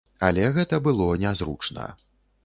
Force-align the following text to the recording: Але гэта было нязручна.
Але 0.27 0.45
гэта 0.55 0.79
было 0.87 1.07
нязручна. 1.23 1.85